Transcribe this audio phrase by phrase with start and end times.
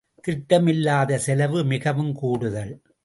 [0.21, 2.73] திட்டமிலாத செலவு மிகவும் கூடுதல்.